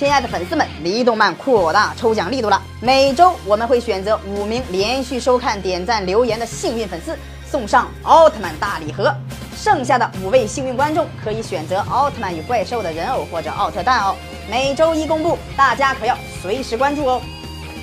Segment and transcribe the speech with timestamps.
[0.00, 2.58] 亲爱的粉丝们，离动漫扩大抽奖力度了！
[2.80, 7.14] 每周我们会选择五名连续收看、点赞、留言的幸运粉丝，
[7.46, 9.14] 送上奥特曼大礼盒。
[9.54, 14.16] 剩下的五位幸运观众可以选择奥特曼与怪兽的人偶或者奥特蛋哦。
[14.50, 17.20] 每周一公布，大家可要随时关注哦。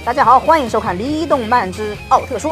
[0.04, 2.52] 大家好，欢迎收看《离动漫之奥特说》。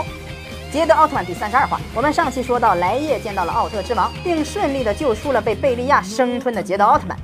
[0.72, 7.18] 捷德奥特曼第三十二话，我们上期说到莱叶见到了奥特之王，并顺利的救出了被贝利亚生吞的捷德奥特曼。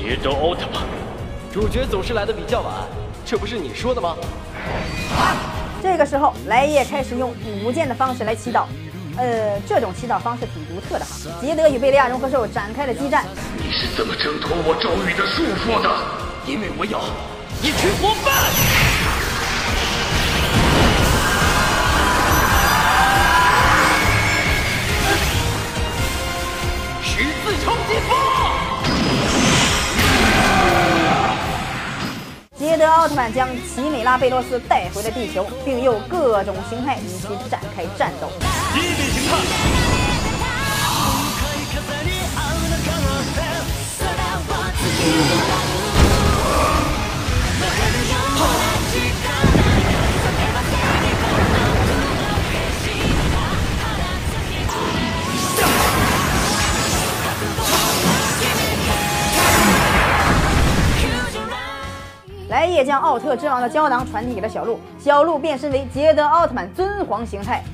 [0.00, 0.82] 捷德奥特曼！
[1.52, 2.72] 主角总是来的比较晚，
[3.26, 4.16] 这不是你说的吗？
[5.14, 5.36] 啊
[5.82, 8.64] 这个时候，莱叶开始用舞剑的方式来祈祷。
[9.18, 11.12] 呃，这种祈祷方式挺独特的哈。
[11.42, 13.26] 捷德与贝利亚融合兽展开了激战。
[13.58, 15.90] 你是怎么挣脱我咒语的束缚的？
[16.46, 16.98] 因为我有
[17.62, 18.69] 一群伙伴。
[32.70, 38.28] 捷德奥特曼将奇美拉贝洛斯带回了地球，并用各种形态与其展开战斗。
[62.60, 67.64] 莱叶将奥特之王的胶囊传递给了小鹿，小鹿变身为捷德奥特曼尊皇形态。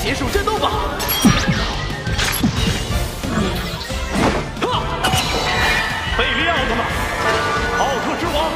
[0.00, 0.70] 结束战斗吧！
[6.16, 6.86] 贝利亚奥特曼，
[7.80, 8.46] 奥特之王，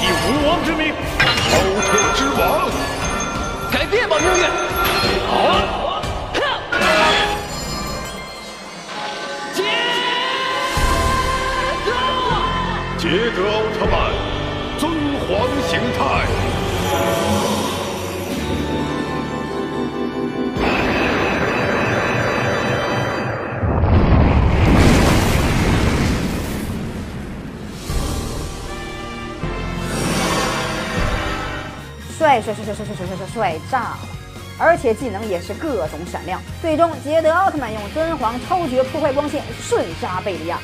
[0.00, 0.92] 以无王之名，
[1.52, 2.68] 奥特之王，
[3.70, 4.42] 改变吧命运！
[5.30, 5.61] 好，
[13.82, 14.12] 特曼，
[14.78, 16.24] 尊皇形态。
[32.16, 33.98] 帅帅帅帅帅帅帅帅帅炸了！
[34.58, 36.40] 而且技能也是各种闪亮。
[36.60, 40.60] 最终，捷德奥特曼用尊皇超绝破坏光线瞬杀贝利亚。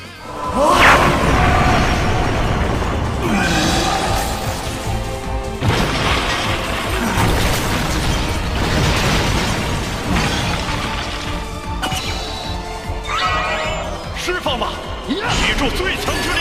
[14.31, 14.73] 释放吧，
[15.07, 15.15] 记
[15.57, 16.39] 住最强之力！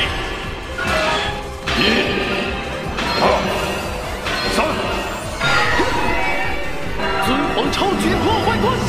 [1.78, 1.82] 一、
[3.18, 3.24] 二、
[4.54, 4.56] 三。
[7.24, 8.88] 尊皇超绝破坏光线！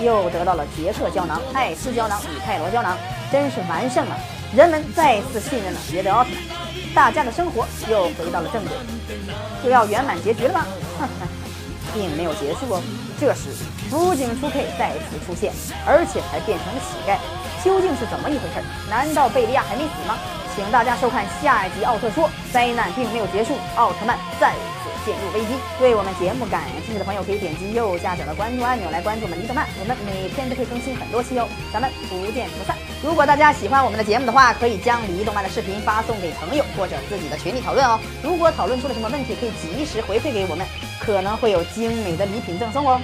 [0.00, 2.96] 又得到了杰克胶囊、艾斯胶囊与泰罗胶囊，
[3.32, 4.16] 真是完胜啊！
[4.54, 8.72] 人们再次信任了捷德奥特曼，大家的生活又回到了正轨。
[9.62, 10.66] 就要圆满结局了吗？
[10.98, 11.28] 哼哼，
[11.92, 12.82] 并没有结束哦。
[13.20, 13.50] 这时，
[13.90, 15.52] 辅警出 K 再次出现，
[15.84, 17.18] 而且还变成了乞丐，
[17.64, 18.62] 究竟是怎么一回事？
[18.88, 20.16] 难道贝利亚还没死吗？
[20.54, 24.50] 请大家收看下一集《奥特说》，灾难并没有结束，奥特曼再
[24.82, 25.54] 次陷入危机。
[25.78, 31.46] 对我们节目感兴趣的朋友，可以点击右下角的关注按钮来关注我们离动漫，我们每天都会更新很多期哦。
[31.72, 32.76] 咱们不见不散。
[33.04, 38.00] 如果大家喜欢我们的节目的话，可以将离动漫的视频发送给朋友或者自己的群里讨论哦。
[38.20, 40.66] 如果讨论出了什么问题，可以及时回馈给我们，
[40.98, 43.00] 可能会有精美的礼品赠送哦。